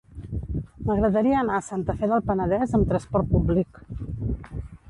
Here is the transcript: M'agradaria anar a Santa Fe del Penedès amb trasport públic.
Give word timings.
M'agradaria 0.87 1.37
anar 1.43 1.59
a 1.59 1.65
Santa 1.69 1.97
Fe 2.01 2.09
del 2.13 2.25
Penedès 2.31 2.75
amb 2.79 2.91
trasport 2.95 3.33
públic. 3.37 3.83